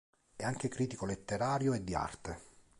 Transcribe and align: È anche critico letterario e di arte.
È 0.35 0.43
anche 0.43 0.67
critico 0.67 1.05
letterario 1.05 1.73
e 1.73 1.83
di 1.83 1.93
arte. 1.93 2.39